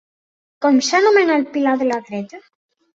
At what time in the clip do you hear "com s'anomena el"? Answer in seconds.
0.67-1.47